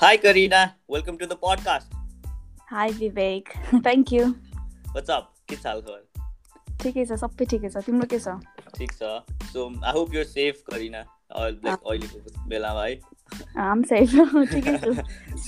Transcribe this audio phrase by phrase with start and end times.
[0.00, 0.76] Hi, Karina.
[0.88, 1.86] Welcome to the podcast.
[2.70, 3.48] Hi Vivek.
[3.82, 4.36] Thank you.
[4.92, 5.26] What's up?
[5.50, 6.02] के हाल खबर
[6.82, 8.34] ठिकै छ सबै ठिकै छ तिम्रो के छ
[8.76, 9.08] ठिक छ
[9.54, 11.00] so I hope you're safe Karina
[11.40, 12.92] अहिलेको बेलामा है
[13.64, 14.14] I'm safe.
[14.52, 14.92] ठिकै छु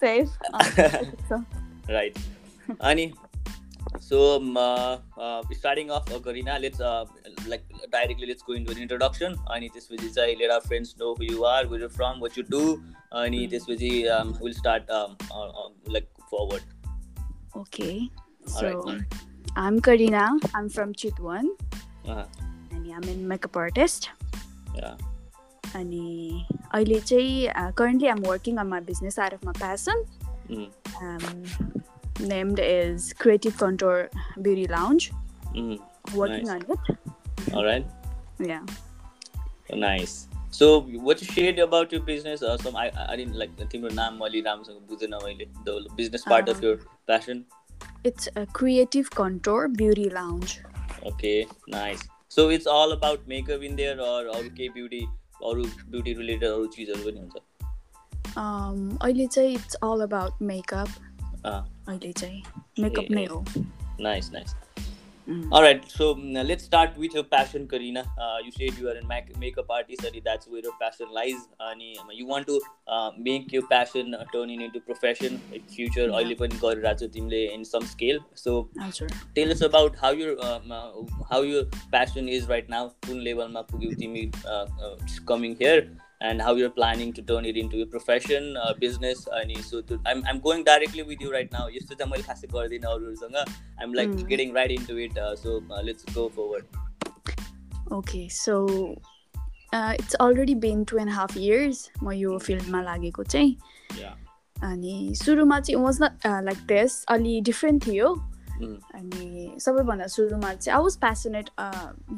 [0.00, 0.30] safe.
[0.52, 1.42] अँ, ठिक छ।
[1.96, 2.18] राइट
[2.92, 3.06] अनि
[4.08, 4.22] so
[5.60, 6.80] starting off Karina let's
[7.47, 11.43] Like directly let's go into introduction अनि त्यसपछि चाहिँ let our friends know who you
[11.43, 12.63] are you from what you do
[13.21, 13.91] अनि त्यसपछि
[14.43, 16.75] will start like forward
[17.57, 18.09] Okay.
[18.45, 19.13] So Alright.
[19.55, 20.25] I'm Karina.
[20.53, 21.47] I'm from Chitwan.
[22.07, 24.09] अनि I'm in makeup artist.
[25.75, 30.05] अनि अहिले चाहिँ currently I'm working on my business out of my passion.
[31.01, 31.43] Um,
[32.19, 34.09] named is Creative Contour
[34.41, 35.11] Beauty Lounge.
[36.15, 36.49] Working Nice.
[36.49, 36.97] on it.
[37.52, 37.86] Alright.
[38.38, 38.64] Yeah.
[39.70, 40.28] Nice.
[40.50, 42.42] So what you shared about your business?
[42.42, 46.66] Uh, some I I didn't like तिम्रो नाम मैले राम्रोसँग बुझेन मैले part of Uh,
[46.66, 47.44] your passion.
[48.04, 50.58] It's a Creative Contour Beauty Lounge.
[51.06, 52.02] Okay, nice.
[52.28, 55.00] So it's all about makeup in there or अरू केही beauty
[55.48, 57.48] अरू beauty related अरू चिजहरू पनि हुन्छ
[58.40, 60.88] Um, अहिले चाहिँ इट्स अल अबाउट मेकअप
[61.44, 62.42] अहिले चाहिँ
[62.80, 63.44] मेकअप नै हो
[64.00, 64.54] nice nice.
[65.27, 65.49] Mm.
[65.51, 68.03] All right, so mm, let's start with your passion, Karina.
[68.17, 71.35] Uh, you said you are a mac- makeup artist, and that's where your passion lies.
[71.59, 71.81] And
[72.13, 76.07] you want to uh, make your passion uh, turn it into profession in future.
[76.07, 76.15] Yeah.
[76.21, 78.23] अहिले पनि गरिरहेको छौ तिमीले in some scale.
[78.35, 80.91] So हजुर tell us about how your um, uh,
[81.29, 82.83] how your passion is right now.
[83.07, 84.95] कुन लेभलमा पुग्यौ तिमी uh, uh,
[85.25, 85.89] coming here
[86.28, 89.22] and how you're planning to turn it into a profession, uh, business.
[89.38, 91.64] अनि so to, I'm I'm going directly with you right now.
[93.82, 94.28] I'm like Mm.
[94.32, 95.18] getting right into it.
[95.18, 96.64] Uh, so uh, let's go forward.
[97.92, 98.54] Okay so
[99.74, 103.56] it's already been two and half years म यो फिल्डमा लागेको चाहिँ
[104.00, 104.14] Yeah.
[104.68, 108.14] अनि सुरुमा चाहिँ was not like this अलि different थियो
[108.62, 108.74] Mm.
[108.94, 111.50] अनि सबैभन्दा सुरुमा चाहिँ आई वाज प्यासनेट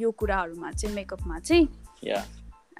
[0.00, 1.68] यो कुराहरूमा चाहिँ मेकअपमा चाहिँ
[2.10, 2.24] Yeah.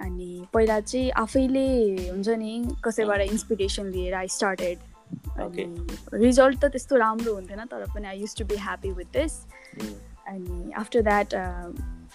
[0.01, 1.67] अनि पहिला चाहिँ आफैले
[2.09, 4.77] हुन्छ नि कसैबाट इन्सपिरेसन लिएर आई स्टार्टेड.
[5.39, 5.65] अनि
[6.13, 9.45] रिजल्ट त त्यस्तो राम्रो हुन्थेन तर पनि I use to be happy with this
[9.75, 9.93] Mm.
[10.27, 11.33] अनि आफ्टर द्याट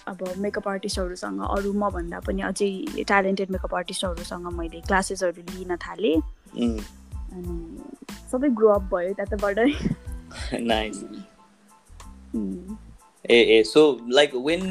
[0.07, 6.17] अब मेकअप आर्टिस्टहरूसँग अरू मभन्दा पनि अझै ट्यालेन्टेड मेकअप आर्टिस्टहरूसँग मैले क्लासेसहरू लिन थालेँ
[6.57, 6.81] Mm.
[7.33, 7.79] अनि
[8.33, 9.69] सबै ग्रो अप भयो त्यताबाटै.
[12.35, 12.77] उम्,
[13.31, 14.63] ए ए so like when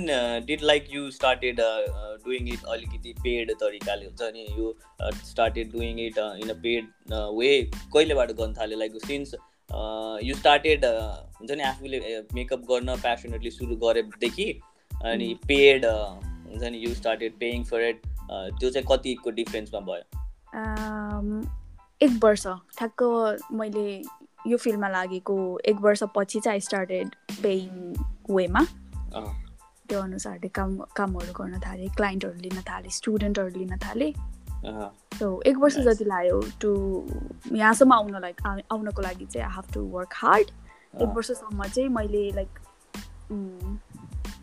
[0.45, 1.59] did like you started
[2.25, 4.45] doing it अलिकति पेड तरिकाले हुन्छ नि?
[4.57, 4.73] You
[5.27, 6.89] started doing it in a paid
[7.37, 7.49] way
[7.93, 8.77] कहिलेबाट गर्न थाल्यो?
[8.79, 9.33] लाइक सिन्स
[10.27, 11.99] यु स्टार्टेड हुन्छ नि आफूले
[12.33, 14.51] मेकअप गर्न प्यासनेटली सुरु गरेदेखि
[14.91, 20.03] अनि पेड हुन्छ नि you started paying for it त्यो चाहिँ कतिको डिफ्रेन्समा भयो?
[20.55, 21.27] आम,
[22.01, 22.43] एक वर्ष।
[22.77, 23.03] ठ्याक्क
[23.53, 23.87] मैले
[24.47, 27.67] यो फिल्डमा लागेको एक वर्षपछि चाहिँ आई स्टार्टेड पेइङ
[28.31, 28.65] वेमा।
[29.89, 34.13] त्यो अनुसारले काम कामहरू गर्न थालेँ क्लाइन्टहरू लिन थालेँ स्टुडेन्टहरू लिन थालेँ।
[35.19, 35.77] सो एक वर्ष.
[35.77, 36.71] जति लाग्यो टु
[37.51, 40.47] यहाँसम्म आउनलाई आ- आउनको लागि चाहिँ I have to work hard
[41.01, 42.59] एक। वर्षसम्म चाहिँ मैले लाइक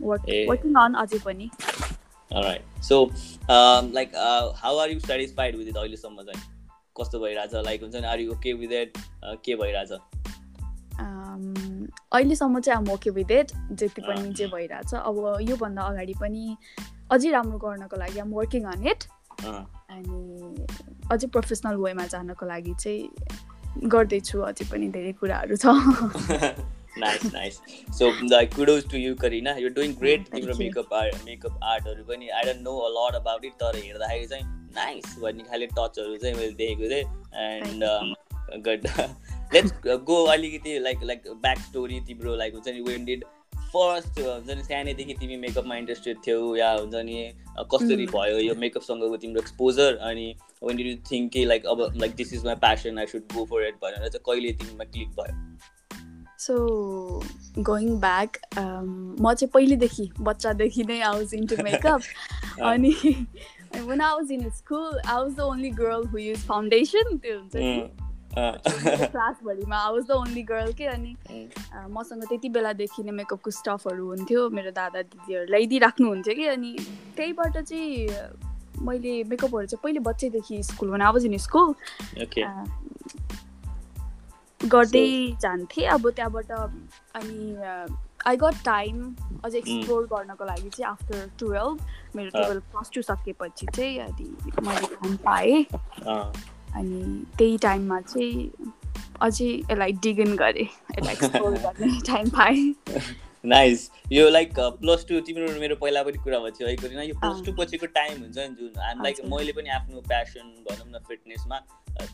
[0.02, 1.50] वर्क। वर्किङ अन अझै पनि।
[3.92, 6.56] Like, uh, how are you satisfied with it अहिलेसम्म चाहिँ?
[7.00, 7.50] कस्तो भइरहेछ?
[7.54, 9.92] लाइक हुन्छ नि are you okay with it के भइरहेछ?
[10.96, 11.75] Um,
[12.12, 15.16] अहिलेसम्म चाहिँ आम ओके विथ इट जति। पनि जे भइरहेछ। अब
[15.48, 16.56] योभन्दा अगाडि पनि
[17.12, 19.04] अझै राम्रो गर्नको लागि आम वर्किङ अन इट
[19.44, 20.66] अनि
[21.12, 25.66] अझै प्रोफेसनल वेमा जानको लागि चाहिँ गर्दैछु अझै पनि धेरै कुराहरू छ।
[26.98, 27.60] Nice nice
[27.94, 30.54] so like kudos to you Karina you doing great तिम्रो.
[30.58, 34.44] मेकअप आर्ट मेकअप आर्टहरू पनि। I don't know a lot about it तर हेर्दाखेरि चाहिँ
[34.76, 37.04] नाइस भन्ने खाले टचहरू चाहिँ मैले देखेको थिएँ।
[37.42, 37.84] एन्ड
[38.64, 38.86] गुड
[39.54, 39.72] लेट्स
[40.06, 43.24] गो अलिकति लाइक लाइक ब्याक स्टोरी तिम्रो लाइक हुन्छ नि वेन डिड
[43.74, 48.12] फर्स्ट हुन्छ नि सानैदेखि तिमी मेकअपमा इन्ट्रेस्टेड थियौ या हुन्छ नि अ, कसरी Mm.
[48.12, 50.26] भयो यो मेकअपसँगको तिम्रो एक्सपोजर अनि
[50.62, 53.44] वेन डिड यु थिङ्क कि लाइक अब like this is my passion I should go
[53.52, 55.34] for it भनेर चाहिँ कहिले तिमीमा क्लिक भयो
[56.38, 56.54] सो
[57.68, 62.02] गोइङ ब्याक म चाहिँ पहिलेदेखि बच्चादेखि नै आउज इन्टु मेकअप
[62.72, 62.94] अनि
[63.86, 67.10] when I was in school, I was the only girl who used foundation.
[68.38, 71.90] क्लासभरिमा I was the only girl के अनि Mm.
[71.90, 76.76] मसँग त्यति बेलादेखि नै मेकअपको स्टफहरू हुन्थ्यो मेरो दादा दिदीहरू ल्याइदिइराख्नुहुन्थ्यो कि अनि
[77.16, 78.06] त्यहीबाट चाहिँ
[78.82, 81.74] मैले मेकअपहरू चाहिँ पहिले बच्चैदेखि school I was in school
[84.60, 86.50] गर्दै जान्थेँ अब त्यहाँबाट
[87.14, 87.56] अनि
[88.26, 91.80] आई गट टाइम अझ एक्सप्लोर गर्नको लागि चाहिँ आफ्टर टुवेल्भ
[92.16, 94.24] मेरो। टुवेल्भ प्लस टू सकेपछि चाहिँ अनि
[94.60, 96.32] मैले पाएँ अँ,
[96.76, 97.02] अनि
[97.38, 98.72] त्यही टाइममा चाहिँ
[99.20, 102.74] अझै यसलाई डिगन गरेँ यसलाई एक्सप्लोर गर्ने टाइम पाएँ।
[103.44, 107.14] नाइस यो लाइक प्लस टू तिम्रो मेरो पहिला पनि कुरा भएको थियो है गरिन यो
[107.20, 111.02] प्लस टू पछिको टाइम हुन्छ नि जुन। हामी लाइक मैले पनि आफ्नो प्यासन भनौँ न
[111.08, 111.58] फिटनेसमा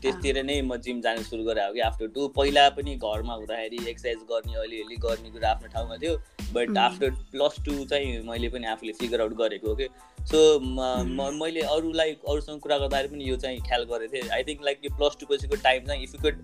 [0.01, 3.79] त्यसतिर नै म जिम जानु सुरु गरेँ हो कि आफ्टर टु पहिला पनि घरमा हुँदाखेरि
[3.89, 6.15] एक्सर्साइज गर्ने अलिअलि गर्ने कुरा आफ्नो ठाउँमा थियो।
[6.53, 9.87] बट आफ्टर प्लस टू चाहिँ मैले पनि आफूले फिगर आउट गरेको हो कि
[10.31, 10.39] सो
[11.39, 14.95] मैले अरूलाई अरूसँग कुरा गर्दाखेरि पनि यो चाहिँ ख्याल गरेको थिएँ। आई थिङ्क लाइक यो
[14.97, 16.35] प्लस टू पछिको टाइम चाहिँ if you could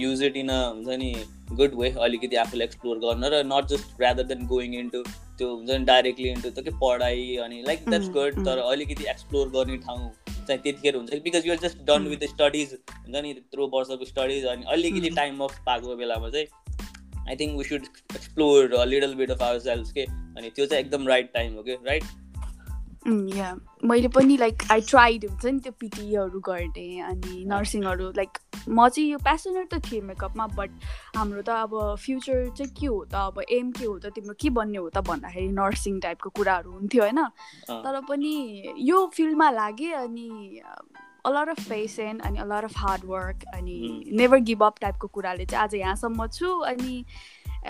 [0.00, 1.12] use it in a हुन्छ नि
[1.60, 5.02] गुड वे अलिकति आफूलाई एक्सप्लोर गर्न र not just rather than going into
[5.38, 9.48] त्यो हुन्छ नि डाइरेक्टली इन्टु त के पढाइ अनि लाइक द्याट्स गुड तर अलिकति एक्सप्लोर
[9.56, 14.04] गर्ने ठाउँ चाहिँ त्यतिखेर हुन्छ because you're just done with studies हुन्छ नि त्यत्रो वर्षको
[14.04, 16.46] स्टडिज अनि अलिकति टाइम अफ पाएको बेलामा चाहिँ
[17.28, 17.86] I think we should
[18.16, 20.04] explore little bit of our self के?
[20.04, 21.76] अनि त्यो चाहिँ एकदम राइट टाइम हो कि?
[21.86, 22.04] राइट
[23.06, 23.54] या
[23.84, 29.10] मैले पनि लाइक आई ट्राइड हुन्छ नि त्यो पिटीहरू गर्ने अनि नर्सिङहरू लाइक म चाहिँ
[29.10, 30.70] यो पेसनेट त थिएँ मेकअपमा बट
[31.16, 34.50] हाम्रो त अब फ्युचर चाहिँ के हो त अब एम के हो त तिम्रो के
[34.50, 37.20] बन्ने हो त भन्दाखेरि नर्सिङ टाइपको कुराहरू हुन्थ्यो होइन?
[37.68, 40.60] तर पनि यो फिल्डमा लागेँ अनि
[41.26, 43.76] अलर अफ पेसेन्ट अनि a lot of hard work अनि
[44.12, 47.04] नेभर गिभ अप टाइपको कुराले चाहिँ आज यहाँसम्म छु अनि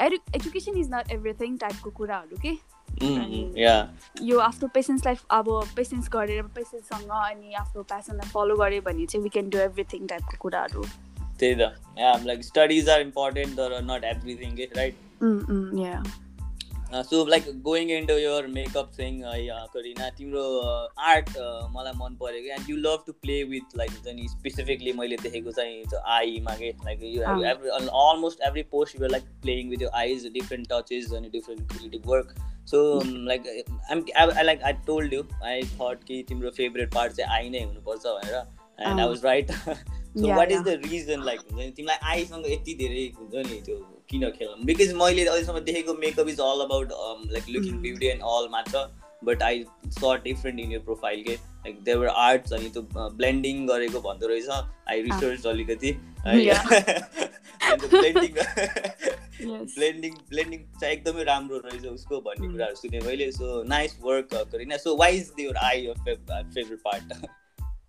[0.07, 2.74] एडु एजुकेसन इज नट एभ्रिथिङ टाइपको कुराहरू के?
[4.23, 9.29] यो आफ्नो पेसेन्सलाई अब पेसेन्स गरेर पेसेन्ससँग अनि आफ्नो प्यासनलाई फलो गऱ्यो भने चाहिँ वी
[9.29, 10.83] क्यान डु एभ्रिथिङ टाइपको कुराहरू।
[11.41, 11.59] त्यही त।
[12.27, 14.95] लाइक स्टडिज आर इम्पोर्टेन्ट तर not everything right
[16.95, 19.21] so like going in to your makeup thing
[19.75, 20.61] Karina तिम्रो
[20.99, 21.29] आर्ट
[21.71, 25.53] मलाई मन परेको and you love to play with like हुन्छ नि स्पेसिफिकली मैले देखेको
[25.53, 30.27] चाहिँ आईमा के like you every almost every post you're like playing with your eyes
[30.27, 32.35] different touches अनि different creative work
[32.71, 32.83] so
[33.27, 33.47] like
[33.91, 37.65] I'm I like I told you I thought कि तिम्रो फेभरेट पार्ट चाहिँ आई नै
[37.65, 41.99] हुनुपर्छ भनेर and I was right so what is the reason like हुन्छ नि तिमीलाई
[42.13, 43.77] आईसँग यति धेरै हुन्छ नि त्यो
[44.11, 44.65] किन खेल्नु?
[44.65, 46.93] बिकज मैले अहिलेसम्म देखेको makeup is all about
[47.33, 48.87] like looking beauty and all मात्र
[49.25, 52.83] but I saw different in your profile के लाइक देवर आर्ट्स अनि त्यो
[53.21, 54.49] ब्लेन्डिङ गरेको भन्दो रहेछ
[54.89, 55.93] आई रिसर्च अलिकति
[57.95, 58.33] ब्लेन्डिङ
[59.69, 64.77] ब्लेन्डिङ ब्लेन्डिङ चाहिँ एकदमै राम्रो रहेछ उसको भन्ने कुराहरू सुने मैले सो नाइस वर्क गरिन
[64.79, 67.05] so why is their eye favourite part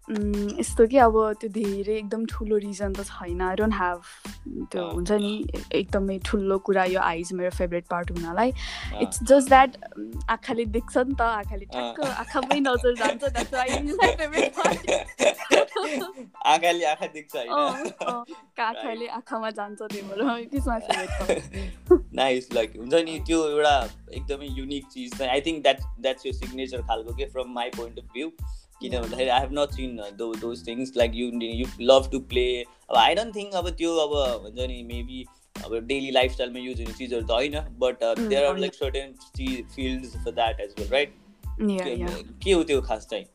[0.10, 4.02] यस्तो कि अब त्यो धेरै एकदम ठुलो रिजन त छैन। आई डोन्ट ह्याभ
[4.72, 8.54] त्यो हुन्छ नि एकदमै ठुलो कुरा यो आइज मेरो फेभरेट पार्ट हुनलाई।
[9.02, 9.78] इट्स जस्ट द्याट
[10.30, 13.24] आँखाले देख्छ नि त आँखाले ठ्याक्क आँखामै नजर जान्छ
[16.46, 16.86] आँखाले
[19.08, 20.80] आँखामा जान्छ त्यही भएर त्यसमा
[22.16, 26.82] नाइस लाइक हुन्छ नि त्यो एउटा एकदमै युनिक चिज। आई थिङ्क द्याट द्याट्स यो सिग्नेचर
[26.82, 28.32] खालको के from my point of view
[28.82, 32.46] किन भन्दाखेरि I have not seen those those things like you you love to play
[32.62, 35.26] अब आई डोन्ट थिङ्क अब त्यो अब हुन्छ नि मेबी
[35.66, 39.14] अब डेली लाइफस्टाइलमा युज हुने चिजहरू त होइन but there are like certain
[39.76, 41.16] fields for that as well right
[42.44, 43.26] के हो त्यो खास चाहिँ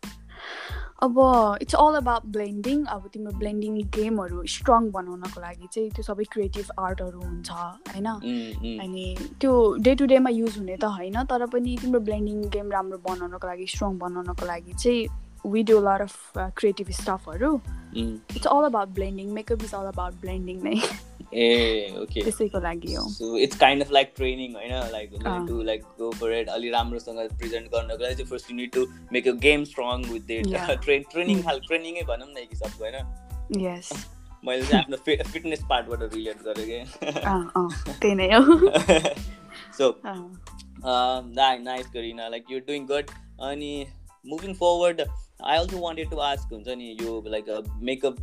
[1.03, 1.19] अब
[1.63, 6.73] इट्स अल अबाउट ब्लेन्डिङ अब तिम्रो ब्लेन्डिङ गेमहरू स्ट्रङ बनाउनको लागि चाहिँ त्यो सबै क्रिएटिभ
[6.79, 8.07] आर्टहरू हुन्छ होइन?
[8.81, 9.05] अनि
[9.41, 13.47] त्यो डे टु डेमा युज हुने त होइन तर पनि तिम्रो ब्लेन्डिङ गेम राम्रो बनाउनको
[13.47, 17.61] लागि स्ट्रङ बनाउनको लागि चाहिँ we do a lot of uh, creative stuffहरू.
[18.35, 19.33] It's all about blending.
[19.35, 20.81] Makeup is all about blending नै
[21.35, 24.73] ए ओके त्यसैको लागि हो। So it's kind of like training होइन?
[24.93, 25.11] Like
[25.49, 28.87] to like go for it अलि राम्रोसँग प्रेजेन्ट गर्नको लागि चाहिँ first you need to
[29.13, 32.99] make a game strong with it train training खाल ट्रेनिङै भनौँ न एक हिसाबको होइन?
[33.67, 33.93] यस
[34.45, 34.97] मैले चाहिँ आफ्नो
[35.33, 36.81] फिटनेस पार्टबाट रिलेट गरेँ कि?
[38.01, 38.43] त्यही नै हो।
[39.79, 40.01] सो
[41.65, 43.11] नाइस गरिन लाइक यु डुइङ गुड
[43.51, 43.73] अनि
[44.27, 45.01] moving forward
[45.43, 48.17] I also wanted to ask हुन्छ नि यो like makeup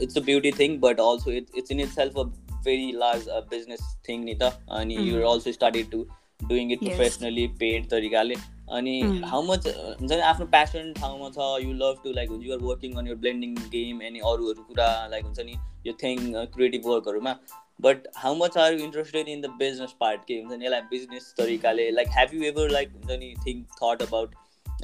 [0.00, 2.24] it's a beauty thing but also it's it's in itself a
[2.64, 6.04] very large business thing नि त अनि you're also started to
[6.44, 8.34] doing it professionally paid तरिकाले
[8.72, 12.58] अनि how much हुन्छ नि आफ्नो प्यासन ठाउँमा छ यु लभ टु लाइक हुन्छ you're
[12.60, 17.34] working on your blending game अनि अरूहरू कुरा लाइक हुन्छ नि यो thing creative वर्कहरूमा
[17.80, 21.34] but how much are you interested in the business part के हुन्छ नि यसलाई बिजनेस
[21.38, 24.34] तरिकाले like have you ever like हुन्छ नि थिङ्क थट अबाउट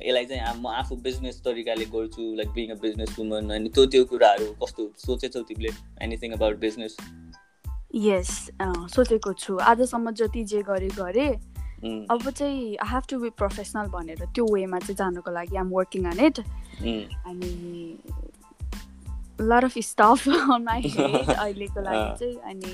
[0.03, 4.05] यसलाई चाहिँ म आफू बिजनेस तरिकाले गर्छु like being a business woman अनि त्यो त्यो
[4.05, 4.83] कुराहरू कस्तो?
[4.99, 5.71] सोचेछौ तिमीले
[6.05, 6.97] एनिथिङ अबाउट बिजनेस
[7.95, 8.31] यस
[8.95, 11.33] सोचेको छु। आजसम्म जति जे गरे गरेँ
[12.11, 16.05] अब चाहिँ I have to be professional भनेर त्यो वेमा चाहिँ जानुको लागि आम वर्किङ
[16.05, 16.39] अन इट
[17.27, 17.53] अनि
[19.41, 22.73] lot of stuff on my head अहिलेको लागि चाहिँ अनि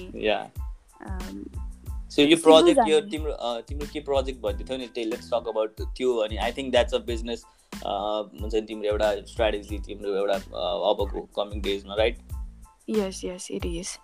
[2.16, 3.36] सो यो प्रोजेक्ट यो। तिम्रो
[3.68, 6.94] तिम्रो के प्रोजेक्ट भन्दै थियो नि त्यही लेट्स टक अबाउट त्यो अनि I think that's
[6.94, 7.44] a business
[7.84, 10.34] हुन्छ नि तिम्रो एउटा स्ट्राटेजी तिम्रो एउटा
[10.90, 12.18] अबको coming डेजमा right
[12.90, 13.98] yes yes it is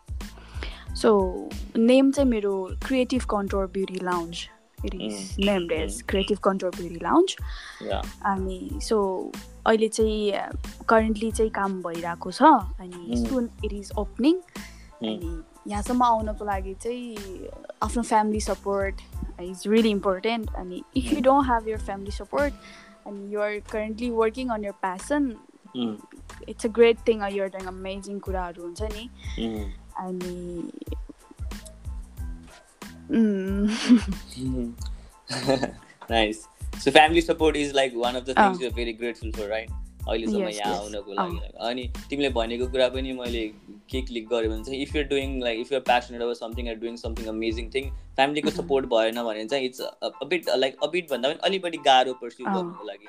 [0.96, 1.10] so
[1.76, 2.54] name चाहिँ मेरो
[2.86, 4.48] creative control beauty lounge
[4.86, 7.36] it is named as creative control beauty lounge
[8.24, 8.98] अनि सो
[9.66, 10.32] अहिले चाहिँ
[10.88, 12.42] करेन्टली चाहिँ काम भइरहेको छ.
[12.42, 13.26] अनि.
[13.28, 17.48] सुन इट इज ओपनिङ अनि यहाँसम्म आउनको लागि चाहिँ
[17.82, 19.00] आफ्नो family support
[19.40, 22.54] is really important अनि if you don't have your family support
[23.06, 25.34] अनि you're currently working on your passion
[26.48, 29.08] it's a great thing you're doing amazing कुराहरू हुन्छ नि
[29.96, 30.72] अनि
[36.10, 36.46] nice
[36.84, 38.38] so family support is like one of the.
[38.38, 39.70] Things you very grateful for right
[40.10, 40.74] अहिलेसम्म यहाँ.
[40.76, 41.38] आउनको। लागि
[41.68, 43.46] अनि तिमीले भनेको कुरा पनि मैले
[43.90, 46.74] के क्लिक गरेँ भने चाहिँ if you're doing like if you're passionate अब something are
[46.82, 48.50] doing something amazing thing फ्यामिलीको.
[48.52, 49.80] सपोर्ट भएन भने चाहिँ इट्स
[50.22, 53.06] अबिट लाइक अबिट भन्दा पनि अलिक बढी गाह्रो पर्स्यु गर्नुको लागि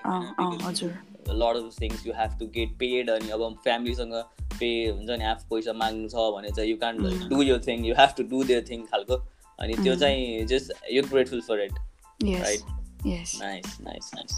[1.42, 4.14] lot of things you have to get paid अनि अब फ्यामिलीसँग
[4.60, 6.98] पे हुन्छ नि आफू पैसा माग्नु छ भने चाहिँ यु क्यान.
[7.30, 9.16] डु यो thing you have to do their thing खालको
[9.60, 10.00] अनि त्यो Mm.
[10.00, 11.74] चाहिँ just you grateful for it
[12.22, 12.62] right
[13.06, 14.34] nice nice nice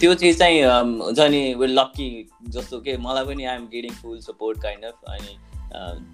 [0.00, 0.62] त्यो चिज चाहिँ
[1.00, 5.36] हुन्छ नि वे लक्की जस्तो के मलाई पनि I'm getting full support kind of अनि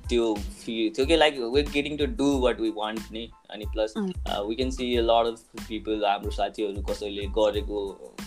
[0.08, 3.94] त्यो फि त्यो के like way getting to do what we want नि अनि plus.
[3.96, 7.82] We can see a lot of people हाम्रो साथीहरू कसैले गरेको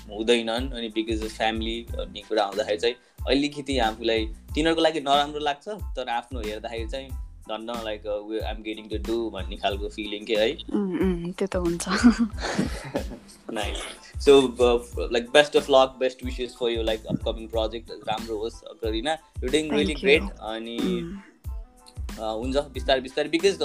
[0.10, 2.96] हुँदैनन् अनि बिकज अफ फ्यामिली भन्ने कुरा हुँदाखेरि चाहिँ
[3.28, 7.10] अलिकति आफूलाई तिनीहरूको लागि नराम्रो लाग्छ तर आफ्नो हेर्दाखेरि चाहिँ
[7.50, 10.50] धन्न like I'm getting to do भन्ने खालको फिलिङ के है
[11.34, 11.84] त्यो त हुन्छ.
[14.24, 14.34] So,
[14.66, 14.80] uh,
[15.12, 17.90] like, best of luck, best wishes for your like upcoming project.
[18.10, 19.98] राम्रो होस् गरिना really Thank you.
[20.02, 20.24] great.
[20.52, 20.78] अनि
[22.20, 23.58] हुन्छ बिस्तारै बिस्तारै बिकज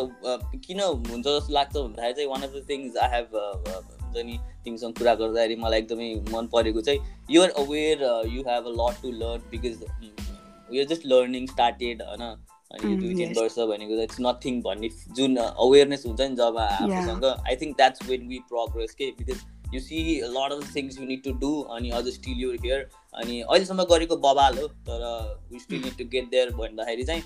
[0.67, 4.95] किन हुन्छ जस्तो लाग्छ भन्दाखेरि चाहिँ one of the things I have हुन्छ नि तिमीसँग
[4.99, 8.05] कुरा गर्दाखेरि मलाई एकदमै मन परेको चाहिँ you're aware
[8.35, 9.83] you have a lot to learn because
[10.69, 12.25] you're just learning started होइन
[12.71, 13.33] अनि दुई तिन.
[13.37, 18.27] वर्ष भनेको इट्स नथिङ भन्ने जुन अवेरनेस हुन्छ नि जब आफूसँग I think that's when
[18.29, 19.45] we progress के because
[19.75, 20.03] you see
[20.35, 24.17] lot of things you need to do अनि अझ स्टिल युर हियर अनि अहिलेसम्म गरेको
[24.25, 25.05] बबाल हो तर
[25.53, 27.23] we still need to get there भन्दाखेरि चाहिँ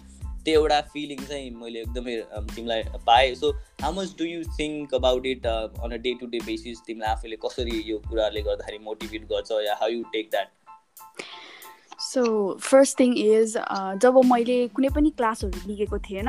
[0.46, 3.50] त्यो एउटा फिलिङ चाहिँ मैले एकदमै अम, तिमीलाई पाएँ। So
[3.82, 7.36] how much do you think about it on a day to day basis तिमीलाई आफूले
[7.44, 10.48] कसरी यो कुराले गर्दाखेरि मोटिभेट गर्छ या how you take that
[12.12, 12.22] so
[12.60, 13.56] first thing is
[14.02, 16.28] जब मैले कुनै पनि क्लासहरू लिएको थिएन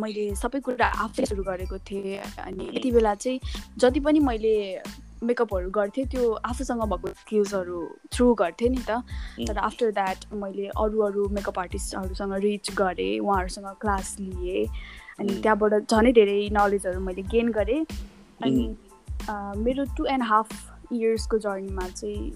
[0.00, 3.40] मैले सबै कुरा आफै सुरु गरेको थिएँ। अनि यति बेला चाहिँ
[3.78, 4.56] जति पनि मैले
[5.22, 7.80] मेकअपहरू गर्थेँ त्यो आफूसँग भएको स्किल्सहरू
[8.12, 9.00] थ्रु गर्थेँ नि त।
[9.48, 14.66] तर आफ्टर द्याट मैले अरू अरू मेकअप आर्टिस्टहरूसँग रिच गरेँ उहाँहरूसँग क्लास लिएँ।
[15.18, 15.40] अनि.
[15.42, 17.84] त्यहाँबाट झनै धेरै नलेजहरू मैले गेन गरेँ।
[18.44, 18.64] अनि
[19.62, 20.48] मेरो टु एन्ड हाफ
[20.92, 22.32] इयर्सको जर्नीमा चाहिँ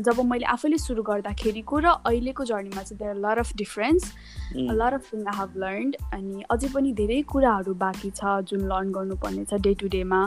[0.00, 4.12] जब मैले आफैले सुरु गर्दाखेरिको र अहिलेको जर्नीमा चाहिँ there lot of difference
[4.52, 8.92] lot of things I have learned अनि अझै पनि धेरै कुराहरू बाँकी छ जुन लर्न
[8.92, 10.20] गर्नुपर्ने छ डे टु डेमा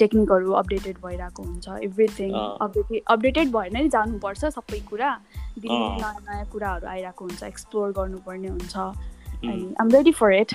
[0.00, 5.10] टेक्निकहरू अपडेटेड भइरहेको हुन्छ एभ्रिथिङ। अपडेटेड अपडेटेड भएर नै जानुपर्छ सबै कुरा
[5.58, 10.54] दिनदिनै अँ। नयाँ नयाँ कुराहरू आइरहेको हुन्छ एक्सप्लोर गर्नुपर्ने हुन्छ अनि I'm ready for it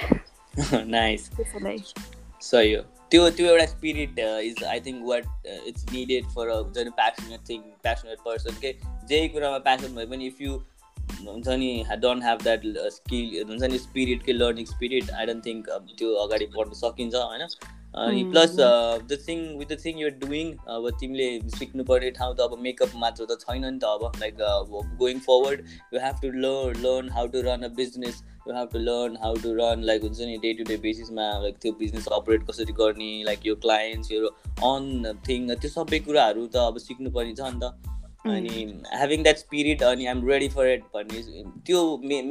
[0.97, 1.77] nice त्यसैलाई।
[2.41, 5.25] सही हो। त्यो त्यो एउटा spirit is I think what
[5.67, 8.73] it's needed for हुन्छ नि प्यासनेट थिङ प्यासनेट पर्सन के
[9.07, 10.51] जे कुरामा प्यासन भए पनि इफ यु
[11.25, 12.61] हुन्छ नि डोन्ट ह्याभ द्याट
[12.91, 17.47] स्किल हुन्छ नि स्पिरिट के learning spirit I don't think त्यो अगाडि बढ्न सकिन्छ होइन?
[17.97, 22.39] अनि plus the thing with the thing you're doing अब तिमीले सिक्नु पर्ने ठाउँ त
[22.41, 24.35] अब मेकअप मात्र त छैन नि त अब। Like
[24.99, 28.79] going forward you have to learn learn how to run a business you have to
[28.79, 32.47] learn how to run like हुन्छ नि डे टु डे बेसिसमा लाइक त्यो बिजनेस अपरेट
[32.49, 34.33] कसरी गर्ने लाइक यो क्लायन्ट्स यो
[34.71, 38.63] अन थिङ त्यो सबै कुराहरू त अब सिक्नु पर्ने छ नि त। अनि
[38.99, 41.81] ह्याभिङ द्याट स्पिरिट अनि आइएम रेडी फर इट भन्ने त्यो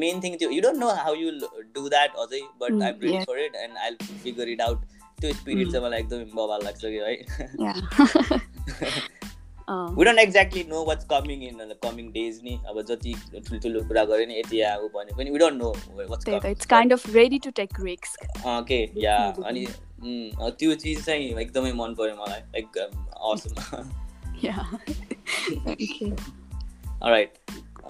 [0.03, 3.25] मेन थिङ त्यो you don't know how you do that अझै but I'm ready.
[3.25, 3.91] For it and I
[4.25, 5.73] figure it out त्यो स्पिरिट Mm.
[5.73, 7.15] चाहिँ मलाई एकदमै बवाल लाग्छ कि है?
[9.71, 13.15] We don't exactly know what's coming in coming days नि अब जति
[13.49, 15.71] ठुल्ठुलो कुरा गऱ्यो नि यति आऊ भने पनि we don't know
[16.11, 19.17] what's it's kind of ready to take risk के या.
[19.47, 19.67] अनि
[20.41, 22.67] त्यो चिज चाहिँ एकदमै मन पर्यो मलाई लाइक
[23.33, 23.55] असम
[27.05, 27.33] राइट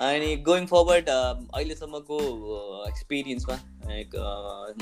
[0.07, 2.17] अनि गोइङ फरवर्ड अहिलेसम्मको
[2.89, 3.55] एक्सपिरियन्समा
[3.87, 4.13] लाइक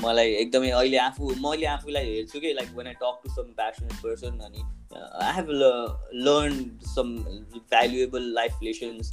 [0.01, 3.95] मलाई एकदमै अहिले आफू मैले आफूलाई हेर्छु कि like when I talk to some passionate
[4.03, 4.65] person अनि
[4.97, 5.49] I have
[6.27, 6.59] learn
[6.89, 7.15] some
[7.55, 9.09] valuable life lessons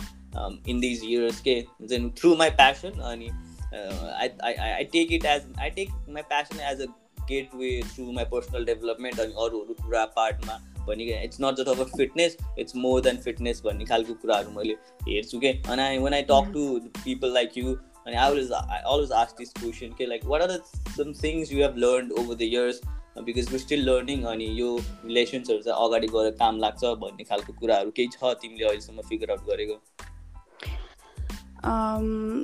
[0.69, 3.31] in these years के हुन्छ नि थ्रु माई प्यासन अनि
[3.73, 6.93] I I take it as I take my passion as a
[7.55, 11.83] gateway through my personal development अनि अरू अरू कुरा पार्टमा भने इट्स नट जस्ट अब
[11.97, 14.77] fitness it's more than fitness भन्ने खालको कुराहरू मैले
[15.09, 16.63] हेर्छु कि। अनि I want I talk to
[16.99, 17.75] people like you
[18.07, 20.61] अनि I was I always ask this question के like what are the
[20.97, 22.81] some things you have learn over the years
[23.25, 27.91] because you still learning अनि यो रिलेसन्सहरू चाहिँ अगाडि गएर काम लाग्छ भन्ने खालको कुराहरू
[27.97, 29.81] केही छ तिमीले अहिलेसम्म फिगर आउट गरेको?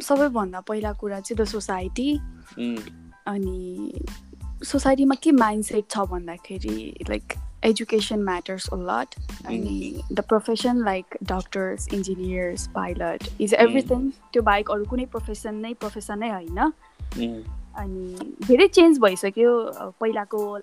[0.06, 2.10] सबैभन्दा पहिला कुरा चाहिँ द सोसाइटी
[3.28, 3.58] अनि
[4.66, 6.78] सोसाइटीमा के माइन्ड सेट छ भन्दाखेरि
[7.08, 9.14] like education matters a lot
[9.46, 15.72] अनि the profession like doctors engineers pilot is everything त्यो बाहेक अरू कुनै प्रोफेसन नै
[15.80, 16.58] प्रोफेसन नै होइन
[17.80, 19.52] अनि धेरै चेन्ज भइसक्यो.
[20.00, 20.58] पहिलाको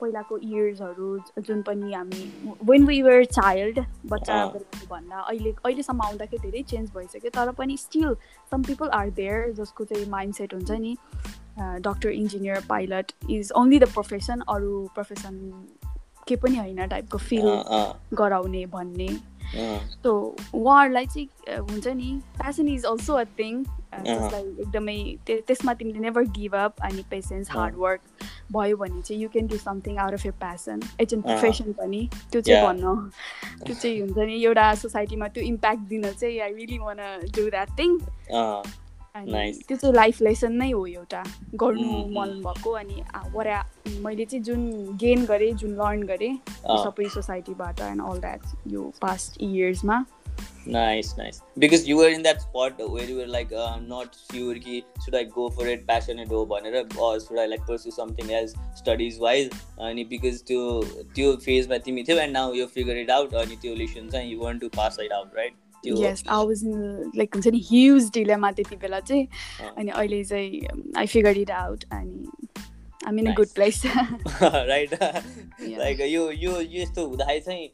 [0.00, 1.06] पहिलाको इयर्सहरू
[1.46, 2.24] जुन पनि हामी
[2.70, 3.78] वेन वी वर चाइल्ड
[4.10, 4.44] बच्चा
[4.90, 7.30] भन्दा अहिले अहिलेसम्म आउँदाखेरि धेरै चेन्ज भइसक्यो.
[7.30, 8.14] तर पनि still
[8.50, 10.96] some people are there जसको चाहिँ माइन्ड सेट हुन्छ नि
[11.58, 15.34] doctor engineer pilot is only the profession अरू प्रोफेसन
[16.28, 17.48] के पनि होइन टाइपको फिल
[18.14, 19.08] गराउने भन्ने।
[20.04, 20.12] सो
[20.54, 23.62] उहाँहरूलाई चाहिँ हुन्छ नि passion is also a thing
[24.06, 28.00] जसलाई एकदमै त्यसमा तिमीले नेभर गिभ अप अनि पेसेन्स हार्डवर्क
[28.52, 32.08] भयो भने चाहिँ you can do something out of your passion it's an profession पनि
[32.32, 32.94] त्यो चाहिँ भन्न
[33.64, 37.00] त्यो चाहिँ हुन्छ नि एउटा सोसाइटीमा त्यो इम्प्याक्ट दिन चाहिँ I really want
[37.36, 37.98] do that thing
[39.18, 41.22] अनि त्यो चाहिँ लाइफ लेसन नै हो एउटा
[41.62, 43.64] गर्नु मन भएको अनि वरा
[44.06, 44.68] मैले चाहिँ जुन
[45.00, 46.34] गेन गरेँ जुन लर्न गरेँ
[46.84, 50.04] सबै सोसाइटीबाट एन्ड अल द्याट यो पास्ट इयर्समा
[50.66, 51.42] Nice, nice.
[51.56, 55.14] Because you were in that spot where you were like uh, not sure ki should
[55.14, 59.18] I go for it, passionate हो भनेर or should I like pursue something else studies
[59.18, 59.48] wise
[59.86, 60.66] अनि because त्यो
[61.14, 64.44] त्यो फेजमा तिमी थियौ and now you figure it out अनि त्यो lesson चाहिँ you
[64.44, 68.52] want to pass it out right yes I was in like हुन्छ नि ह्युज डिलेमा
[68.52, 69.26] त्यति बेला चाहिँ।
[69.76, 72.26] अनि अहिले चाहिँ आई फिगर इट आउट अनि
[73.06, 73.84] I'm in a good place.
[74.68, 74.92] right?
[75.80, 77.68] Like यो यो यस्तो हुँदाखेरि चाहिँ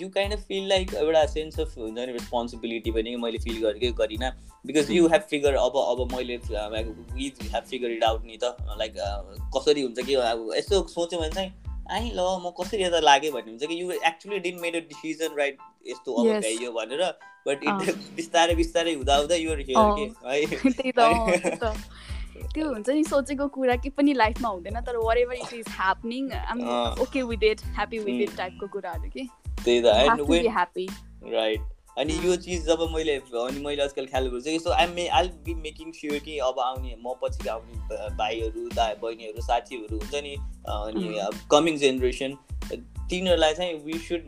[0.00, 3.90] you kind of feel like एउटा सेन्स अफ हुन्छ नि रेस्पोन्सिबिलिटी पनि मैले फिल गरेकै
[3.98, 4.30] गरिनँ।
[4.66, 8.94] बिकज यु हेभ फिगर अब अब मैले with have figure it out नि त। लाइक
[9.56, 11.52] कसरी हुन्छ कि अब यस्तो सोच्यो भने चाहिँ
[11.90, 13.30] आइ ल म कसरी यता लागेँ?
[13.32, 15.58] भन्ने हुन्छ कि you actually didn't made a decision right
[15.90, 17.02] यस्तो अब भ्याइयो भनेर
[17.48, 19.64] बट इट बिस्तारै बिस्तारै हुँदा हुँदा यो है
[22.38, 26.60] त्यो हुन्छ नि सोचेको कुरा के पनि लाइफमा हुँदैन तर whatever it is happening um
[27.02, 29.28] okay with it happy with it टाइपको कुराहरू कि।
[29.64, 29.86] त्यही त
[30.48, 30.88] ह्याप्पी
[31.32, 31.60] राइट
[31.98, 35.54] अनि यो चिज जब मैले अनि मैले आजकल ख्याल गर्छु यस्तो I may I be
[35.54, 40.36] making sure कि अब आउने म पछि आउने भाइहरू दा बहिनीहरू साथीहरू हुन्छ नि
[40.68, 42.36] अनि कमिङ जेनेरेसन
[43.10, 44.22] तिनीहरूलाई चाहिँ we should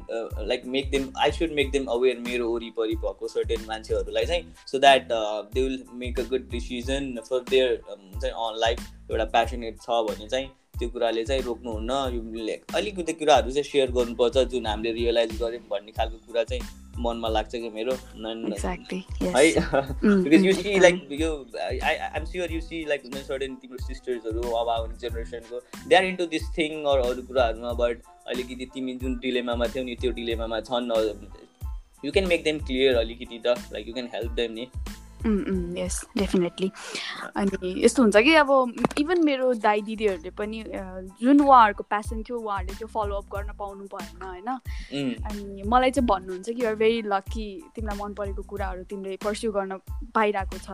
[0.49, 4.79] like make them I should make them aware मेरो वरिपरि भएको सर्टेन मान्छेहरूलाई चाहिँ so
[4.79, 5.09] that
[5.55, 8.79] they will make a good decision for their हुन्छ अन लाइफ
[9.11, 12.21] एउटा प्यासनेट छ भने चाहिँ त्यो कुराले चाहिँ रोक्नुहुन्न। यो
[12.77, 16.63] अलिकति कुराहरू चाहिँ सेयर गर्नुपर्छ जुन हामीले रियलाइज गऱ्यौँ भन्ने खालको कुरा चाहिँ
[17.05, 19.45] मनमा लाग्छ कि मेरो है?
[20.25, 21.31] बिकज यु सी लाइक यो
[21.63, 26.27] I I'm sure you see like certain तिम्रो सिस्टर्सहरू अब आउने जेनेरेसनको they are into
[26.33, 30.93] this thing अरू अरू कुराहरूमा बट अलिकति तिमी जुन डिलेमामा थियौ नि त्यो डिलेमामा छन्।
[32.05, 34.69] You can make them clear अलिकति त like you can help them नि।
[35.77, 36.71] यस डेफिनेटली
[37.37, 38.51] अनि यस्तो हुन्छ कि अब
[38.99, 40.63] इभन मेरो दाइ दिदीहरूले पनि
[41.21, 44.49] जुन उहाँहरूको प्यासन थियो उहाँहरूले त्यो फलोअप गर्न पाउनु भएन होइन?
[45.29, 49.77] अनि मलाई चाहिँ भन्नुहुन्छ कि युआर भेरी लक्की तिमीलाई मन परेको कुराहरू तिमीले पर्स्यु गर्न
[50.15, 50.69] पाइरहेको छ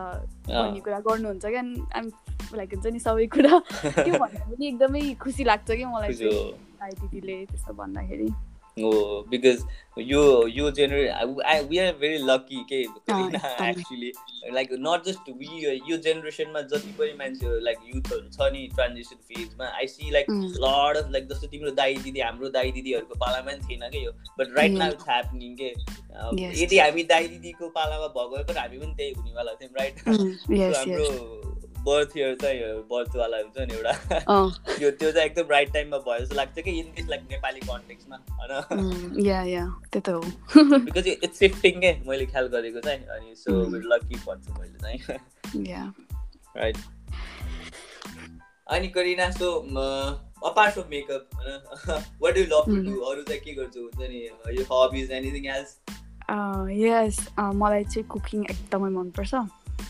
[0.47, 1.63] भन्ने कुरा गर्नुहुन्छ क्या।
[2.55, 3.53] लाइक हुन्छ नि सबै कुरा।
[3.99, 6.13] त्यो भनेर पनि एकदमै खुसी लाग्छ कि मलाई
[6.79, 8.29] दाइ दिदीले त्यस्तो भन्दाखेरि।
[8.77, 9.65] हो बिकज
[9.99, 11.03] यो यो जेनेरे
[11.61, 12.81] वी आर भेरी लकी के
[13.69, 14.11] actually
[14.53, 15.47] like not just we
[15.91, 20.97] यो जेनेरेसनमा जति पनि मान्छेहरू लाइक युथहरू छ नि transition फेजमा I see like lot
[20.97, 24.11] of like जस्तो तिम्रो दाई दिदी हाम्रो दाई दिदीहरूको पालामा पनि थिएन कि यो?
[24.11, 25.73] But right now it's happening के
[26.63, 30.07] यदि हामी दाई दिदीको पालामा भएको पनि हामी पनि त्यही हुनेवाला थियौँ राइट
[30.77, 31.46] हाम्रो
[31.87, 32.57] बर्थ इयर चाहिँ
[32.91, 33.93] बर्थवाला हुन्छ नि एउटा।
[34.81, 38.17] यो त्यो चाहिँ एकदम राइट टाइममा भयो जस्तो लाग्छ कि इन दिस लाइक नेपाली कन्टेक्समा
[38.39, 38.53] होइन?
[40.85, 43.51] बिकज इट्स सिफ्टिङ के मैले ख्याल गरेको चाहिँ अनि सो
[43.93, 44.99] लकी भन्छु मैले चाहिँ।
[46.57, 46.77] राइट
[48.67, 49.51] अनि Karina so
[50.45, 51.59] apart from makeup होइन?
[52.21, 54.19] What you love to do अरू चाहिँ के गर्छु हुन्छ नि?
[54.57, 55.71] यो हबिज एनिथिङ एल्स
[56.77, 59.33] यस मलाई चाहिँ कुकिङ एकदमै मनपर्छ।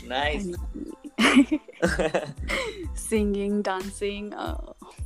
[0.09, 0.43] Nice
[2.97, 4.29] singing dancing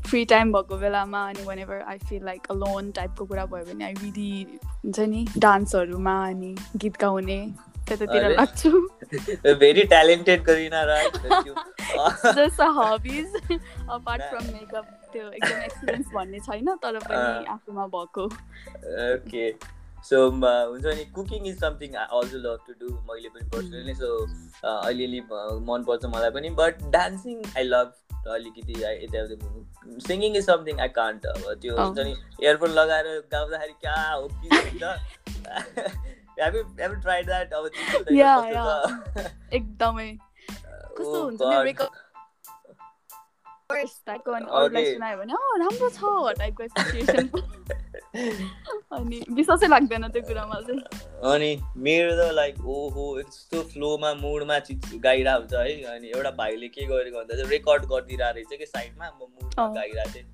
[0.08, 3.86] free time भएको बेलामा अनि whenever I feel like a lone टाइपको कुरा भयो भने
[3.86, 7.40] आई रिली हुन्छ नि डान्सहरूमा अनि गीत गाउने
[7.88, 8.72] त्यतातिर लाग्छु।
[9.60, 10.80] Very talented Garina
[12.34, 13.30] just hobbies
[13.90, 19.46] apart from makeup त्यो एकदम एक्सपिरियन्स भन्ने छैन तर पनि आफूमा भएको। ओके
[20.10, 24.28] सो हुन्छ नि cooking is something I also love to do मैले पनि पर्सनली सो
[24.66, 25.22] अलिअलि
[25.68, 26.50] मनपर्छ मलाई पनि.
[26.50, 27.94] बट डान्सिङ आई लभ
[28.28, 29.26] अलिकति यता
[30.08, 34.50] singing is something I can't अब त्यो हुन्छ नि इयरफोन लगाएर गाउँदाखेरि क्या हो कि
[39.54, 40.18] एकदमै।
[40.98, 41.74] कस्तो हुन्छ भने
[45.60, 46.04] राम्रो छ
[46.38, 47.28] टाइपको सिचुएसन
[48.12, 50.82] अनि विश्वासै लाग्दैन त्यो कुरामा चाहिँ।
[51.32, 56.68] अनि मेरो त लाइक ओहो यस्तो फ्लोमा मुडमा चिज गाइरहेको हुन्छ है। अनि एउटा भाइले
[56.68, 60.26] के गरेको भन्दा चाहिँ रेकर्ड गरिदिरहेको रहेछ कि साइडमा म मुडमा गाइरहेको थिएँ।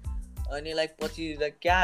[0.58, 1.24] अनि लाइक पछि
[1.62, 1.80] क्या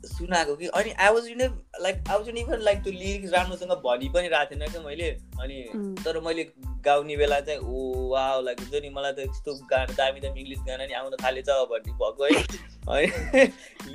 [0.00, 1.42] सुनाएको कि अनि I was young
[1.80, 5.58] like I was even like त्यो लिरिक्स राम्रोसँग भनि पनि रहेको थिएन क्या मैले। अनि
[6.04, 6.44] तर मैले
[6.84, 10.66] गाउने बेला चाहिँ ओ वा लाइक हुन्छ नि मलाई त यस्तो गाना दामी दामी इङ्ग्लिस
[10.66, 12.32] गाना नि आउन थालेछ भन्ने भएको है।
[12.88, 13.06] अनि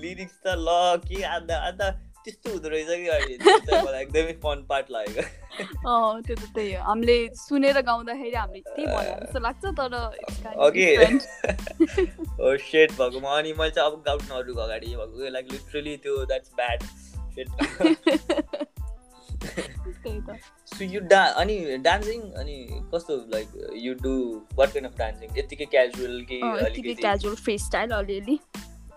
[0.01, 0.69] लिरिक्स त ल
[1.07, 1.81] के अन्त अन्त
[2.25, 3.35] त्यस्तो हुँदो रहेछ कि अहिले?
[3.85, 5.21] मलाई एकदमै फन पार्ट लागेको।
[5.85, 9.93] अँ त्यो त त्यही हो। हामीले सुनेर गाउँदाखेरि हामीले त्यही भन्यो जस्तो लाग्छ तर
[10.65, 10.87] ओके
[12.41, 16.25] ओ सेट भएको म अनि मैले चाहिँ अब गाउँ अरूको अगाडि भएको लाइक लिटरली त्यो
[16.25, 16.79] that's bad
[17.35, 17.47] set
[20.73, 22.55] so you डा अनि डान्सिङ अनि
[22.93, 24.13] कस्तो like you do
[24.55, 26.93] what kind of dancing यतिकै क्याजुअल कि अलिकति?
[27.01, 28.39] क्याजुअल फ्री स्टाइल अलिअलि।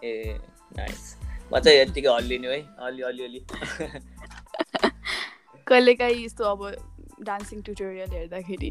[0.05, 0.39] ए
[0.77, 1.17] नाइस
[1.53, 3.41] म चाहिँ यत्तिकै हल्लिने है अलि अलिअलि
[5.67, 6.61] कहिलेकाहीँ यस्तो अब
[7.29, 8.71] डान्सिङ ट्युटोरियल हेर्दाखेरि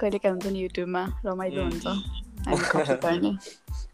[0.00, 1.86] कहिलेकाहीँ हुन्छ नि युट्युबमा रमाइलो हुन्छ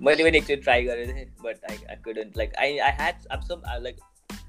[0.03, 3.41] मैले पनि एकचोटि ट्राई गरेको थिएँ but I I couldn't like I I had अब
[3.51, 3.97] some like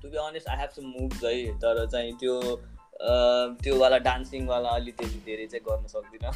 [0.02, 2.36] to be honest I have some moves है तर चाहिँ त्यो
[3.64, 6.32] त्योवाला डान्सिङवाला अलि त्यति धेरै चाहिँ गर्न सक्दिनँ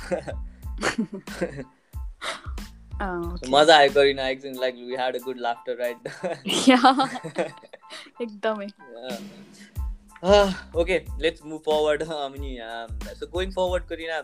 [3.50, 5.98] मजा आयो गरिना एकछिन like we had a good laughter right
[8.22, 8.68] एकदमै।
[10.82, 12.60] ओके लेट्स मुभ फरवर्ड अनि
[13.20, 14.22] so going forward Garina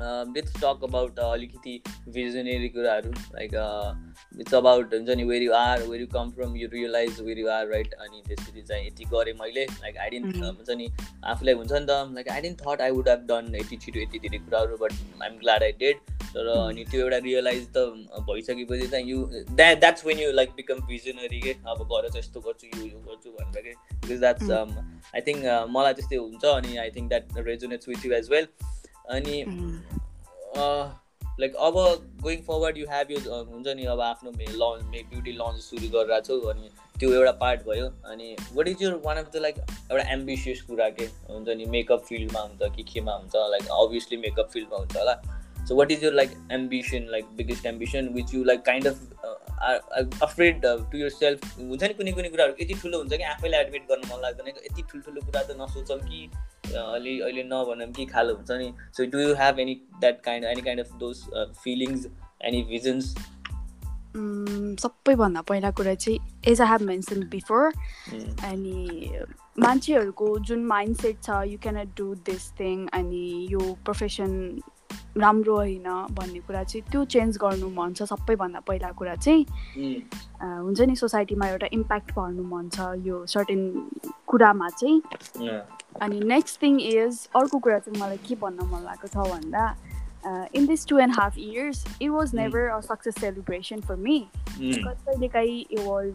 [0.00, 3.54] let's talk about अलिकति भिजनरी कुराहरू लाइक
[4.40, 7.48] इट्स अबाउट हुन्छ नि where you are where you come from you realize where you
[7.48, 10.88] are right अनि त्यसपछि चाहिँ यति गरेँ मैले लाइक आई डिन्ट हुन्छ नि
[11.24, 14.18] आफूलाई हुन्छ नि त like I didn't thought I would have done यति छिटो यति
[14.18, 15.96] धेरै कुराहरू but I'm glad I did
[16.34, 16.68] तर mm.
[16.68, 17.78] अनि त्यो एउटा रियलाइज त
[18.28, 21.52] भइसकेपछि चाहिँ you that that's when you like become visionary के?
[21.52, 23.74] अब गएर चाहिँ यस्तो गर्छु यो यो गर्छु भनेर के?
[23.96, 28.30] बिकज द्याट्स आई थिङ्क मलाई त्यस्तै हुन्छ अनि I think that resonates with you as
[28.30, 28.48] well
[29.10, 29.44] अनि
[31.40, 31.74] लाइक अब
[32.22, 36.40] going forward you have you हुन्छ नि अब आफ्नो लन्च मे ब्युटी लन्च सुरु गरिरहेको
[36.40, 40.04] छौ अनि त्यो एउटा पार्ट भयो। अनि what is your one of the like एउटा
[40.12, 41.04] एम्बिसियस कुरा के?
[41.30, 43.34] हुन्छ नि मेकअप फिल्डमा हुन्छ कि केमा हुन्छ?
[43.50, 45.14] लाइक अभियसली मेकअप फिल्डमा हुन्छ होला।
[45.68, 50.62] So what is your like ambition like biggest ambition which you like kind of afraid
[50.64, 54.22] to yourself हुन्छ नि कुनै कुनै कुराहरू यति ठुलो हुन्छ कि आफैलाई एडमिट गर्नु मन
[54.22, 56.24] लाग्दैन यति ठुल्ठुलो कुरा त नसोचौँ कि
[56.76, 60.62] अलि अहिले नभनौँ कि खालो हुन्छ नि so do you have any that kind any
[60.62, 61.22] kind of those
[61.62, 62.06] feelings
[62.44, 63.14] any visions
[64.80, 67.72] सबैभन्दा पहिला कुरा चाहिँ as I have mention before
[68.44, 69.24] अनि
[69.58, 74.36] मान्छेहरूको जुन माइन्ड सेट छ you can't do this thing अनि यो प्रोफेसन
[75.18, 79.44] राम्रो होइन भन्ने कुरा चाहिँ त्यो चेन्ज गर्नु मन छ सबैभन्दा पहिला कुरा चाहिँ।
[80.40, 83.60] हुन्छ नि सोसाइटीमा एउटा इम्प्याक्ट पर्नु मन छ यो सर्टेन
[84.26, 85.00] कुरामा चाहिँ।
[86.02, 89.74] अनि नेक्स्ट थिङ इज अर्को कुरा चाहिँ मलाई के भन्न मन लागेको छ भन्दा
[90.54, 94.18] in this two and half years it was never a success celebration for me
[94.58, 96.14] कहिलेकाहीँ इट वाज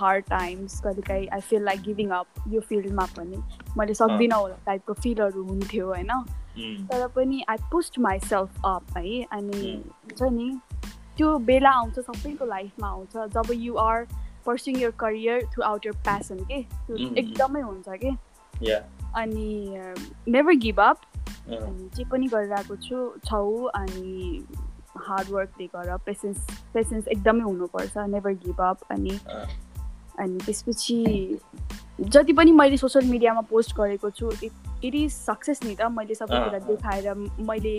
[0.00, 3.42] हार्ड टाइम्स कहिलेकाहीँ I feel like giving up यो फिल्डमा पनि।
[3.78, 6.10] मैले सक्दिनँ होला टाइपको फिलहरू हुन्थ्यो होइन?
[6.58, 9.22] तर पनि I pushed myself up है?
[9.22, 9.72] अनि
[10.04, 10.58] हुन्छ नि
[11.16, 14.06] त्यो बेला आउँछ सबैको लाइफमा आउँछ। जब you are
[14.46, 16.62] pursuing your career throughout your passion के?
[16.62, 18.16] त्यो एकदमै हुन्छ कि?
[19.16, 19.74] अनि
[20.28, 21.00] नेभर गिभ अप
[21.48, 24.46] अनि जे पनि गरिरहेको छु छौ अनि
[24.96, 29.18] हार्डवर्कले गर पेसेन्स पेसेन्स एकदमै हुनुपर्छ नेभर गिभ अप अनि
[30.18, 31.38] अनि त्यसपछि
[32.00, 34.52] जति पनि मैले सोसियल मिडियामा पोस्ट गरेको छु इट
[34.92, 37.14] इज सक्सेस नि त मैले सबै कुरा देखाएर
[37.48, 37.76] मैले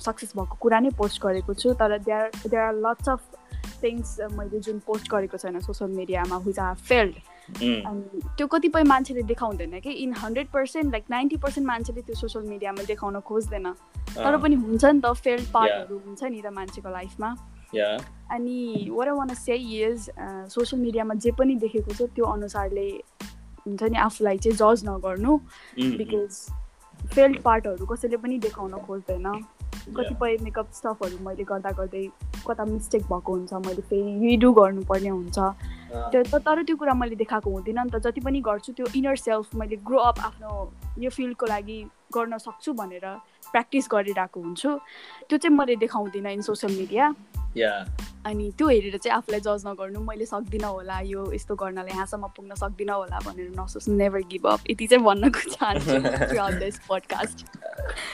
[0.00, 3.20] सक्सेस भएको कुरा नै पोस्ट गरेको छु तर there there are lots of
[3.84, 7.14] things मैले जुन पोस्ट गरेको छैन सोसियल मिडियामा विच आर फेल्ड
[7.62, 9.90] अनि त्यो कतिपय मान्छेले देखाउँदैन कि?
[9.90, 13.72] In hundred percent like ninety percent मान्छेले त्यो सोसियल मिडियामा देखाउन खोज्दैन।
[14.14, 17.34] तर पनि हुन्छ नि त फेल्ड पार्टहरू हुन्छ नि त मान्छेको लाइफमा
[18.30, 18.58] अनि
[19.02, 20.10] I want say is
[20.54, 22.88] social मिडियामा जे पनि देखेको छ त्यो अनुसारले
[23.66, 25.36] हुन्छ नि आफूलाई चाहिँ जज नगर्नु
[25.98, 26.32] बिकज
[27.14, 29.26] फेल्ड पार्टहरू कसैले पनि देखाउन खोज्दैन।
[29.96, 32.06] कतिपय मेकअप स्टफहरू मैले गर्दा गर्दै
[32.46, 35.38] कता मिस्टेक भएको हुन्छ मैले फेरि रिडु गर्नुपर्ने हुन्छ।
[36.12, 39.54] त्यो तर त्यो कुरा मैले देखाएको हुँदिनँ नि त। जति पनि गर्छु त्यो इनर सेल्फ
[39.54, 40.50] मैले ग्रो अप आफ्नो
[40.98, 41.78] यो फिल्डको लागि
[42.16, 43.06] गर्न सक्छु भनेर
[43.52, 44.70] प्र्याक्टिस गरिरहेको हुन्छु।
[45.28, 47.12] त्यो चाहिँ मैले देखाउँदिनँ इन सोसियल मिडिया
[48.26, 52.54] अनि त्यो हेरेर चाहिँ आफूलाई जज नगर्नु मैले सक्दिनँ होला यो यस्तो गर्नलाई यहाँसम्म पुग्न
[52.54, 57.46] सक्दिनँ होला भनेर नसोच्नु नेभर गिभ अप यति चाहिँ भन्नको चाहन्छु पडकास्ट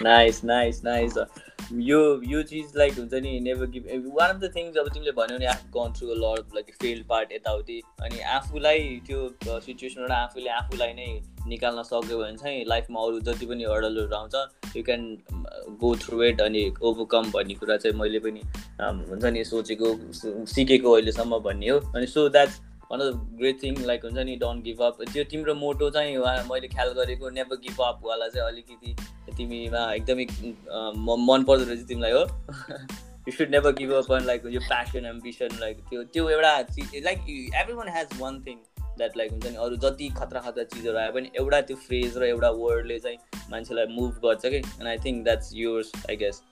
[0.02, 1.14] नाइस नाइस नाइस
[1.72, 5.36] यो यो चिज लाइक हुन्छ नि never give one of the things अब तिमीले भन्यो
[5.36, 10.92] भने आफू gone through lot like failed part यताउति। अनि आफूलाई त्यो सिचुएसनबाट आफूले आफूलाई
[10.92, 11.06] नै
[11.46, 15.06] निकाल्न सक्यो भने चाहिँ लाइफमा अरू जति पनि हर्डलहरू आउँछ you can
[15.80, 18.42] go through it अनि ओभरकम भन्ने कुरा चाहिँ मैले पनि
[18.80, 22.60] हुन्छ नि सोचेको सिकेको अहिलेसम्म भन्ने हो। अनि so that's
[22.90, 26.16] one of great thing like हुन्छ नि डोन्ट गिभ अप त्यो तिम्रो मोटो चाहिँ
[26.50, 28.96] मैले ख्याल गरेको नेभर गिभ अपवाला चाहिँ अलिकति
[29.36, 30.24] तिमीमा एकदमै
[31.28, 32.24] मन पर्दो रहेछ तिमीलाई हो।
[33.28, 37.02] You should never give up on like यो प्यासन एम्बिसन लाइक त्यो त्यो एउटा चिज
[37.04, 37.18] like
[37.74, 38.58] everyone has one thing
[38.98, 42.24] that like हुन्छ नि अरू जति खतरा खतरा चिजहरू आयो भने एउटा त्यो फ्रेज र
[42.26, 43.18] एउटा वर्डले चाहिँ
[43.50, 46.42] मान्छेलाई मुभ गर्छ कि। And I think that's yours I guess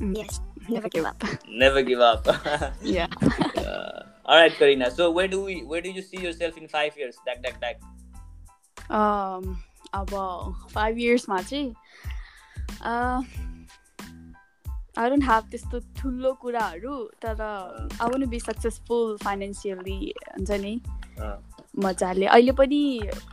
[0.00, 1.22] never give up.
[1.48, 2.26] Never give up.
[2.82, 3.06] yeah.
[3.56, 4.90] uh, all right, Karina.
[4.90, 7.16] So where do we where do you see yourself in five years?
[7.26, 7.76] Dak dak dak.
[8.90, 9.56] Um,
[9.94, 10.10] अब
[10.74, 11.74] five इयर्समा चाहिँ
[14.98, 20.80] I don't have त्यस्तो ठुलो कुराहरू तर I want be successful financially हुन्छ नि
[21.84, 22.82] मजाले अहिले पनि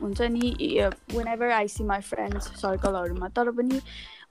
[0.01, 0.51] हुन्छ नि
[1.27, 3.82] whenever I see my friends सर्कलहरूमा तर पनि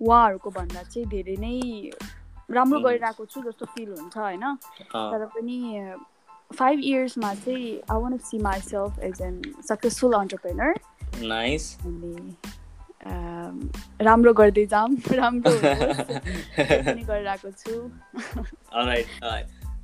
[0.00, 1.54] उहाँहरूको भन्दा चाहिँ धेरै नै
[2.50, 4.54] राम्रो गरिरहेको छु जस्तो फिल हुन्छ होइन?
[4.94, 5.58] तर पनि
[6.56, 10.74] फाइभ इयर्समा चाहिँ I want see myself as an successful entrepreneur
[11.22, 11.76] nice
[14.00, 15.52] राम्रो गर्दै जाम राम्रो
[17.10, 17.74] गरिरहेको छु।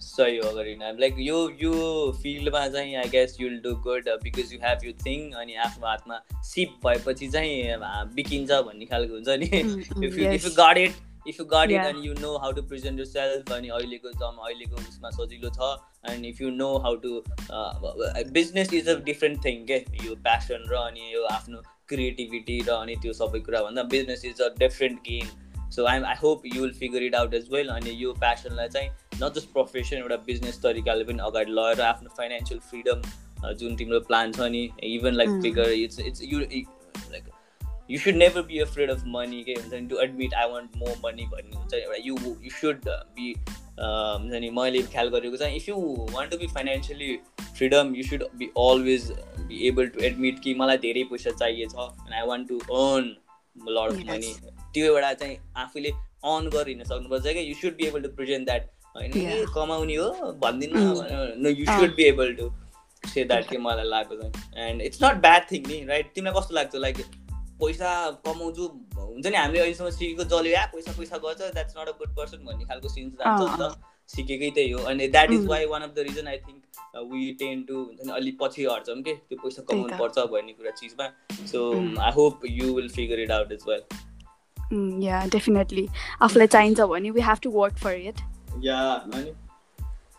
[0.00, 1.74] सही हो गरिन लाइक यो यो
[2.22, 6.20] फिल्डमा चाहिँ I guess you'll do good because you have you thing अनि आफ्नो हातमा
[6.42, 7.76] सिप भएपछि चाहिँ
[8.14, 9.48] बिकिन्छ भन्ने खालको हुन्छ नि।
[10.06, 10.92] If you got it
[11.28, 14.76] if you got it and you know how to present yourself अनि अहिलेको जम अहिलेको
[14.82, 15.70] उसमा सजिलो छ
[16.12, 17.22] and if you know how to
[18.32, 22.96] business is a different thing के यो प्यासन र अनि यो आफ्नो क्रिएटिभिटी र अनि
[23.02, 25.32] त्यो सबै कुरा भन्दा business is a different game
[25.70, 28.88] so I I hope you will figure it out as well अनि यो प्यासनलाई चाहिँ
[29.22, 33.02] नट जस्ट प्रोफेसन एउटा बिजनेस तरिकाले पनि अगाडि लगेर आफ्नो फाइनेन्सियल फ्रिडम
[33.60, 36.40] जुन तिम्रो प्लान छ नि even like figure it's it's you
[37.92, 40.94] you should never be afraid of money के हुन्छ नि to admit I want more
[41.04, 45.68] money भन्ने हुन्छ एउटा यु यु सुड बी हुन्छ नि मैले ख्याल गरेको चाहिँ if
[45.68, 45.76] you
[46.10, 49.10] want to be financially freedom you should be always
[49.42, 53.14] be able to admit कि मलाई धेरै पैसा चाहिएछ and I want to earn
[53.70, 54.34] lot of money
[54.74, 55.90] त्यो एउटा चाहिँ आफूले
[56.26, 61.50] अन गरिहिँड्न सक्नुपर्छ क्या you should be able to present that होइन कमाउने हो भन्दिनँ
[61.50, 62.50] you should be able to
[63.04, 66.76] say that के मलाई चाहिँ and it's not bad thing नि राइट तिमीलाई कस्तो लाग्छ
[66.76, 67.04] लाइक
[67.62, 67.94] पैसा
[68.26, 68.64] कमाउँछु
[68.98, 72.44] हुन्छ नि हामीले अहिलेसम्म सिकेको जल्यो या पैसा पैसा गर्छ that's not a good person
[72.46, 73.72] भन्ने खालको सिन्स जान्छ नि त
[74.10, 76.60] सिकेकै त्यही हो। अनि that is why one of the reason I think
[77.12, 80.72] we tend to हुन्छ नि अलिक पछि हट्छौँ कि त्यो पैसा कमाउनु पर्छ भन्ने कुरा
[80.80, 81.06] चिजमा।
[81.50, 81.60] So
[82.00, 83.82] I hope you will figure it out as well
[85.04, 85.86] yeah definitely
[86.22, 88.18] आफूलाई चाहिन्छ भने we have to work for it
[88.64, 88.80] yeah
[89.14, 89.32] अनि?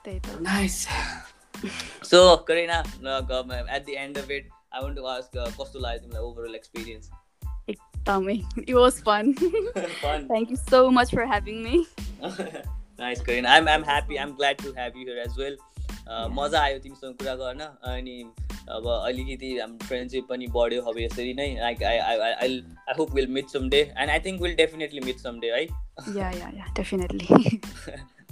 [0.05, 0.75] त्यही त। Nice
[2.11, 6.55] so Karina at the end of it I want to ask कस्तो लाग्यो तिमीलाई overall
[6.55, 7.09] experience
[8.04, 8.46] Tommy.
[8.66, 9.34] It was fun.
[10.00, 10.28] fun.
[10.28, 11.86] Thank you so much for having me.
[12.98, 13.46] nice, Karin.
[13.46, 14.18] I'm I'm happy.
[14.18, 15.56] I'm glad to have you here as well.
[16.08, 18.16] मजा आयो तिमीसँग कुरा गर्न अनि
[18.72, 23.12] अब अलिकति हाम्रो फ्रेन्डसिप पनि बढ्यो अब यसरी नै like I I I I hope
[23.14, 25.66] will meet some day and I think will definitely meet some day है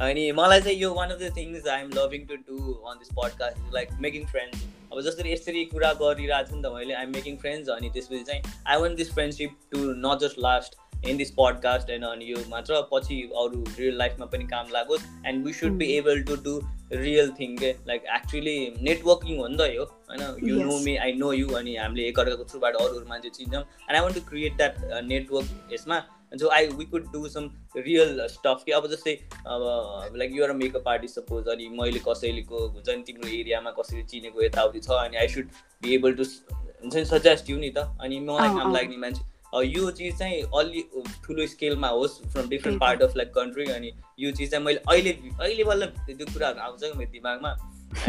[0.02, 3.10] अनि मलाई चाहिँ यो one of the things I am loving to do on this
[3.16, 7.36] podcast like making friends अब जसरी यसरी कुरा गरिरहेको छु नि त मैले आइम मेकिङ
[7.38, 11.90] फ्रेन्ड्स अनि त्यसपछि चाहिँ I want this friendship to not just last in this podcast
[11.90, 15.90] and अनि यो मात्र पछि अरू रियल लाइफमा पनि काम लागोस् and we should be
[15.94, 16.56] able to do
[16.96, 21.14] real thing के लाइक एक्चुली नेटवर्किङ हो नि त यो होइन you know me I
[21.18, 24.58] know you अनि हामीले एकअर्काको थ्रुबाट अरू अरू मान्छे चिन्छौँ and I want to create
[24.58, 26.02] that network यसमा
[26.40, 29.14] so I we could do some real stuff कि अब जस्तै
[29.48, 34.44] अब like your makeup artist suppose अनि मैले कसैलेको हुन्छ नि तिम्रो एरियामा कसरी चिनेको
[34.44, 35.50] यताउति छ अनि I should
[35.84, 39.30] be able to हुन्छ नि सजेस्ट यु नि त। अनि मलाई काम लाग्ने मान्छे
[39.68, 40.84] यो चिज चाहिँ अलि
[41.26, 45.12] ठुलो स्केलमा होस् from different part of like country अनि यो चिज चाहिँ मैले अहिले
[45.40, 47.52] अहिले बल्ल त्यो कुराहरू आउँछ क्या मेरो दिमागमा।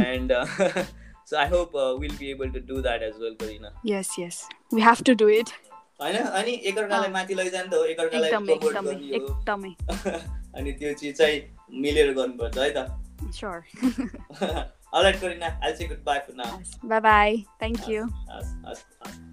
[0.06, 4.42] And so I hope will be able to do that as well Karina yes yes
[4.74, 5.50] we have to do it
[6.02, 6.16] होइन?
[6.16, 9.74] अनि एकअर्कालाई माथि लैजानु त हो एकअर्कालाई हो
[10.56, 11.42] अनि त्यो चिज चाहिँ
[11.80, 12.98] मिलेर गर्नुपर्छ है त?
[13.32, 13.60] Sure.
[14.94, 16.58] Alright Karina I say good bye for now
[16.90, 17.36] Bye bye.
[17.62, 18.02] Thank you.
[18.30, 19.31] हस् हस् हस्